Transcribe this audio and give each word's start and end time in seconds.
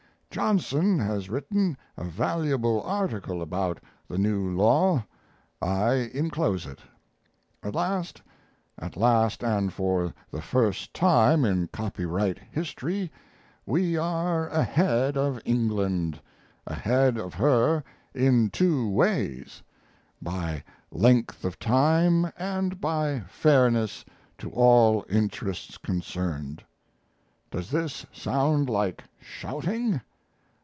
Johnson 0.33 0.97
has 0.97 1.29
written 1.29 1.75
a 1.97 2.05
valuable 2.05 2.81
article 2.83 3.41
about 3.41 3.81
the 4.07 4.17
new 4.17 4.49
law 4.49 5.03
I 5.61 6.09
inclose 6.13 6.65
it. 6.65 6.79
At 7.61 7.75
last 7.75 8.21
at 8.79 8.95
last 8.95 9.43
and 9.43 9.73
for 9.73 10.13
the 10.31 10.41
first 10.41 10.93
time 10.93 11.43
in 11.43 11.67
copyright 11.67 12.39
history 12.49 13.11
we 13.65 13.97
are 13.97 14.47
ahead 14.47 15.17
of 15.17 15.37
England! 15.43 16.21
Ahead 16.65 17.17
of 17.17 17.33
her 17.33 17.83
in 18.13 18.49
two 18.51 18.87
ways: 18.89 19.61
by 20.21 20.63
length 20.91 21.43
of 21.43 21.59
time 21.59 22.31
and 22.37 22.79
by 22.79 23.23
fairness 23.27 24.05
to 24.37 24.49
all 24.51 25.05
interests 25.09 25.77
concerned. 25.77 26.63
Does 27.51 27.69
this 27.69 28.05
sound 28.13 28.69
like 28.69 29.03
shouting? 29.19 29.99